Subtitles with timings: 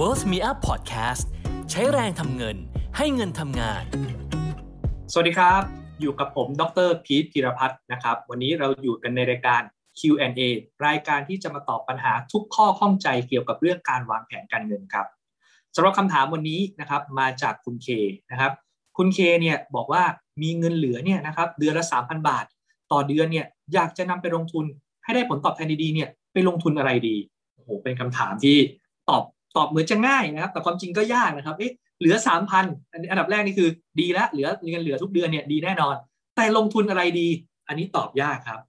[0.00, 1.24] Worth Me Up Podcast
[1.70, 2.56] ใช้แรงทำเงิน
[2.96, 3.84] ให้เงินทำงาน
[5.12, 5.62] สวัสดีครับ
[6.00, 9.62] อยู่กับผมดรพีทธีรพัฒน์นะครับ วันนี้เราอยู่กันในรายการ
[9.98, 10.40] Q&A
[10.86, 15.06] รายการที่จะมาตอบปัญหาทุกข้อข้องใจเกี่ยวกับเรื่องการวางแผนการเงินครับ
[15.74, 17.88] สำหรับคำถามวันนี้นะครับมาจากคุณเค
[18.30, 18.52] นะครับ
[18.96, 20.02] คุณเคเนี่ยบอกว่า
[20.42, 22.44] มีเงินเหลือเนี่ยนะครับเดือนละ 3,000 บาท
[22.92, 24.64] ต่อเดือนเนี่ยอยากจะนำไปลงทุน
[25.04, 27.16] ให้ได้ผลตอบแทนดีๆเนี่ยไปลงทุนอะไรดี
[27.54, 28.56] โอ้โหเป็นคำถามที่
[29.10, 29.24] ตอบ
[29.56, 32.54] ตอบเหมือนจะง่ายนะครับ แต่ความจริงก็ยากนะครับเอ๊ะเหลือ3,000
[32.92, 33.68] อันอันดับแรกนี่คือ
[34.00, 35.94] ดีแล้วเหลือเงินเหลือทุกเดือนเนี่ยดีแน่นอน
[36.36, 37.28] แต่ลงทุนอะไรดี
[37.68, 38.60] อันนี้ตอบยากครับ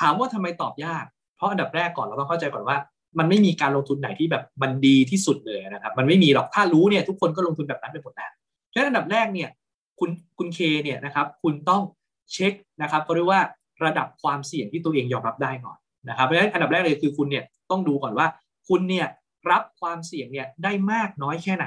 [0.00, 1.04] ถามว่าทำไมตอบยาก
[1.36, 2.76] เพราะอันดับแรกก่อนเราต้องเข้าใจก่อนว่า
[3.18, 8.30] มันไม่มีการลงทุนไหนที่แบบมันดีที่สุดเลยนะครับ มันไม่มีหรอกถ้ารู้เนี่ยทุกคนก็ลงทุนแบบนั้นไปหมดแล้ว
[8.72, 9.48] ฉะนั้นอันดับแรกเนี่ย
[9.98, 11.82] คุณคุณเคเนี่ยนะครับคุณต้อง
[12.32, 12.52] เช็ค
[12.82, 13.42] นะครับเขาเรียกว่า
[13.84, 18.26] ระดับความเสี่ยงที่ตัวเองยอมรับได้ก่อนนะครับเพราะฉะนั้นอันดับแรกเลยคือคุณเนี่ยต้องดูก่อนว่า
[18.68, 19.06] คุณเนี่ย
[19.50, 21.66] รับความเสี่ยงเนี่ยได้มากน้อยแค่ไหน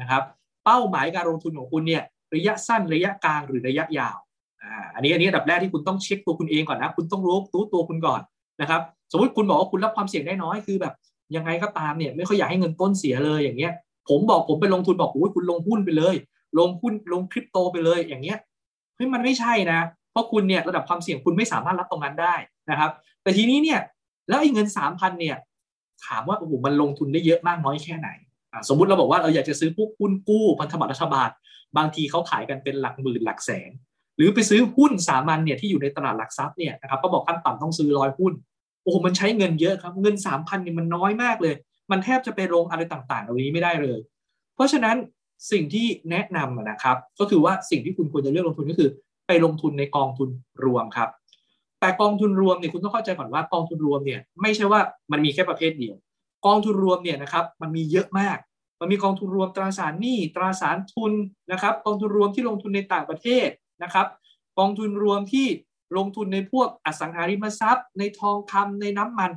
[0.00, 0.22] นะครับ
[0.64, 2.02] เป้าหมายการลงทุนของคุณเนี่ย
[2.34, 4.18] ระยะสั้นระยะกลางหรือระยะยาว
[4.62, 8.20] อ่าอันนี้อันนี้อันดับแรกที่คุณต้องเช็คตัวคุณเองก่อนนะคุณต้องรู้รู้ตัวคุณก่อน
[8.60, 8.80] นะครับ
[9.12, 10.94] สมมติคุณบอกว่าคุณรับความเสี่ยงได้น้อยคือแบบ
[11.36, 13.72] ยังไงก็ตามเนี่ยไม่ค่อยอยากให้เงินต้นเสียเลยอย่างเงี้ย
[14.08, 16.14] ผมบอกผมไปลงทุนบอกโอ้ยคุณลงหุ้นไปเลย
[16.58, 18.38] ลงหุ้นลงคริปโตไปเลยอย่างเงี้ย
[18.96, 19.80] เฮ้ยมันไม่ใช่นะ
[20.12, 22.34] เพราะคุณเนี่ยระดับความเสี่ยงคุณไม่สามารถรับตรงนั้นได้
[22.70, 22.90] นะครับ
[23.22, 23.80] แต่ทีนี้เนี่ย
[24.28, 25.36] แล้วไอ้เงินสามพันเนี่ย
[26.06, 28.08] ถามว่าโอ้โหมันลงทุนได้เยอะมากน้อยแค่ไหน
[28.68, 31.30] สมมุติเราบอกว่าเราอยากจะซื้อพวกหุ้นกู้พันธบัตรรัฐบาล
[31.76, 33.70] บางทีเขาขายกันเป็นหลักหมื่นหลักแสน
[34.16, 38.32] หรือไปซื้อหุ้นสามัญเนี่ยที่อยู่ในตลาดหลักทรัพย์เนี่ยนะครับก็บอกขั้นต่ำต้องซื้อร้อยหุ้น
[38.82, 41.54] โอ้โหมันใช้เงินเยอะครับ เงินสามพันเนี่ยมันน้อยมากเลย
[41.90, 43.98] มันแทบจะไปลงอะไรต่างๆเหล่านี้ไม่ได้เลย
[44.54, 44.96] เพราะฉะนั้น
[45.52, 48.90] สิ่งที่แนะนำนะครับ ก็คือว่าสิ่งที่คุณควรจะเลือกลงทุนก็คือ
[49.26, 50.28] ไปลงทุนในกองทุน
[50.64, 51.08] รวมครับ
[51.80, 54.80] แต่กองทุนรวมเนี่ยคุณต้องเข้าใจก่อนว่ากองทุนรวมเนี่ยไม่ใช่ว่า
[55.12, 55.96] มันมีแค่ประเภทเดียว
[56.46, 58.38] กองทุนรวมเนี่ยนะครับมันมีเยอะมาก
[58.80, 61.12] มันมีกองทุนรวมตราสารหนี้ตราสารทุน
[61.52, 63.48] นะครับ กองทุนรวมที่ลงทุนในต่างประเทศ
[63.82, 64.06] นะครับ
[64.58, 65.46] กองทุนรวมที่
[65.96, 69.30] ลงทุนในพวกอสังหาริมทรัพย์ ในทองคำในน้ำมัน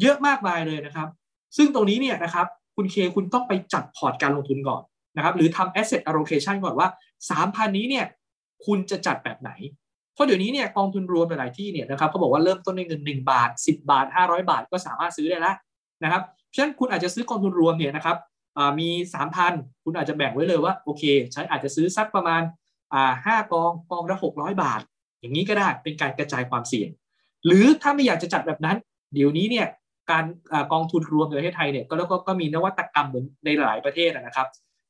[0.00, 1.08] เยอะมากมายเลยนะครับ
[1.56, 4.82] ซึ่งตรงนี้เนี่ยนะครับคุณเคคุณต้องไปจัดพอร์ตการลงทุนก่อน
[5.16, 6.88] นะครับหรือทำ asset allocation ก่อนว่า
[7.30, 8.06] 3,000 นี้เนี่ย
[8.66, 9.50] คุณจะจัดแบบไหน
[10.16, 15.56] เพราะเดี๋ยวนี้เนี่ยกองทุนรวมหลายที่เนี่ยนะครับเขาบอกว่าเริ่มต้นในเงิน 1 บาท 10 บาท 500 บาทก็สามารถซื้อได้แล้ว
[16.04, 16.22] นะครับ
[16.54, 18.16] ฉะนั้นคุณอาจจะซื้อกองทุนรวมเนี่ยนะครับ
[18.78, 18.88] มี
[19.36, 22.42] 3,000 คุณอาจจะแบ่งไว้เลยว่าโอเคใช้อาจจะซื้อสักประมาณ
[23.26, 24.80] ห้ากองกองละ600 บาท
[25.20, 26.88] อย่างนี้ก็ได้เป็นการกระจายความเสี่ยง
[27.46, 28.76] หรือถ้าไม่อยากจะจัดแบบนั้น
[29.14, 29.66] เดี๋ยวนี้เนี่ย
[30.10, 30.24] การ
[30.72, 34.46] กองทุนรวมในประเทศไทยเนี่ยก็แล้วก็มีนวัตกรรมเหมือนในหลายประเทศนะครับ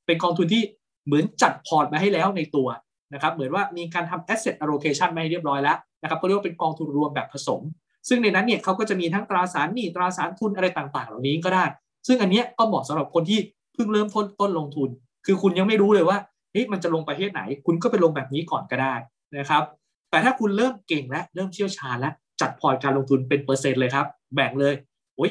[0.07, 0.63] เป็นกองทุนที่
[1.07, 2.69] เหมือนจัดพอร์ตมาให้แล้วในตัว
[3.13, 7.61] นะครับเหมือนว่ามีการทำ asset allocation มาให้เรียบร้อยแล้วนะครับก็เรียกว่าเป็นกองทุนรวมแบบผสม
[8.09, 11.65] ซึ่งในนั้นเนี่ยเขาก็จะมีทั้งตราสารหนี้ตราสารทุนอะไรต่างๆ เหล่านี้ก็ได้
[12.07, 13.41] ซึ่งอันนี้ก็เหมาะสำหรับคนที่
[13.75, 14.89] เพิ่งเริ่มต้นต้นลงทุน
[15.27, 16.19] คือคุณยังไม่รู้เลยว่า
[16.53, 18.95] เฮ้ยมันจะลงประเทศไหน คุณก็ไปลงแบบนี้ก่อนก็ได้
[19.39, 19.63] นะครับ
[20.11, 24.75] แต่ถ้าคุณเริ่มเก่งแล้วเริ่มเชี่ยวชาญแล้วจัดพอร์ตการลงทุนเป็นเปอร์เซ็นต์เลยครับ แบ่งเลย
[25.17, 25.31] โอ้ย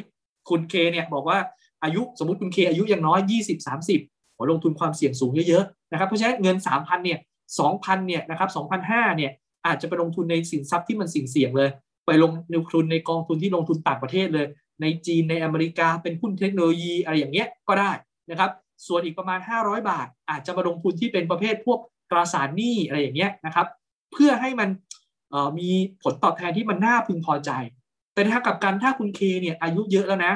[0.49, 1.37] คุณเคเนี่ยบอกว่า
[1.83, 7.19] อายุสมมติคุณเคอายุยังน้อย 20 30ผมลงทุนความเสี่ยงสูงเยอะๆนะครับเพราะฉะนั้นเงิน 3,000เนี่ย
[7.59, 8.49] 2,000เนี่ยนะครับ
[8.83, 9.31] 2,500เนี่ย
[9.65, 11.69] อาจจะไปลงทุนในสินทรัพย์ที่มันสิ่งเสี่ยงเลย
[12.05, 12.09] ไป
[12.55, 14.47] ลงทุนในกองทุนที่ลงทุนต่างประเทศเลย
[14.81, 17.91] ในจีนในอเมริกาเป็นหุ้นเทคโนโลยีอะไรอย่างเงี้ยก็ได้
[18.29, 18.51] นะครับ
[18.87, 21.79] ส่วนอีกประมาณ 500 บาท อาจจะมาลงทุนที่เป็นประเภทพวก
[22.11, 23.67] ตราสารหนี้อะไรอย่างเงี้ยนะครับ
[24.11, 24.69] เพื่อให้มัน
[25.59, 25.69] มี
[26.03, 27.51] ผลตอบแทนที่มันน่าพึงพอใจ
[28.13, 30.33] แต่ถ้ากับการถ้าคุณเคเนี่ยอายุเยอะแล้วนะ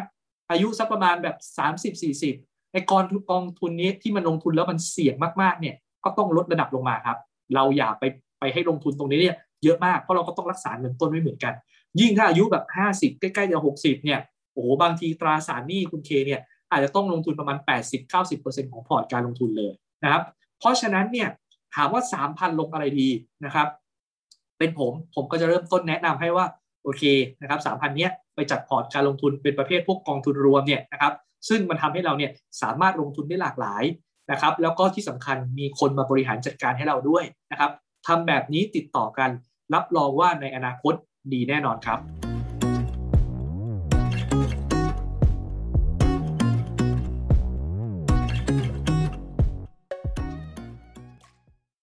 [0.52, 1.36] อายุสักประมาณแบบ
[1.94, 1.94] 30
[2.34, 7.18] 40ไอ้กองกองทุนนี้ที่มันลงทุนแล้วมันเสี่ยงมากๆเนี่ย ก็ต้องลดระดับลงมาครับ
[7.56, 8.04] เราอย่าไป
[8.40, 11.54] ไปให้ลงทุนตรงนี้เนี่ยเยอะมากเพราะเราก็ต้องรักษาเงินต้นไม่เหมือนกัน
[12.00, 14.20] ยิ่งถ้าอายุแบบ 50 ใกล้ๆจะ60 เนี่ย
[14.54, 16.40] โอ้โหบางทีตราสารหนี้คุณเคเนี่ย
[16.72, 17.58] อาจจะต้องลงทุนประมาณ
[18.16, 19.74] 80-90%ของพอร์ตการลงทุนเลย
[20.04, 20.24] นะครับ
[20.60, 21.30] เพราะฉะนั้นเนี่ย
[21.76, 23.10] ถามว่า 3,000 ลงอะไรดี
[23.46, 23.68] นะครับ
[24.58, 26.46] เป็นผมผมก็จะเริ่มต้นแนะนำให้ว่า
[26.84, 27.04] โอเค
[27.42, 31.14] นะครับสามพันเนี้ยไปจัดพอร์ตการลงทุนเป็นประเภทพวกกองทุนรวมเนี่ยนะครับ
[31.50, 32.32] ซึ่งมันทำให้เราเนี่ย
[32.62, 33.84] สามารถลงทุนได้หลากหลาย
[34.32, 37.72] นะครับแล้วก็ที่สำคัญมีคนมาบริหารจัดการให้เราด้วยนะครับ
[38.08, 39.30] ทำแบบนี้ติดต่อกัน
[39.74, 40.94] รับรองว่าในอนาคต
[41.34, 42.29] ดีแน่นอนครับ